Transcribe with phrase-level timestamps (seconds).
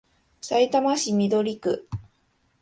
[0.41, 1.87] さいたま市緑区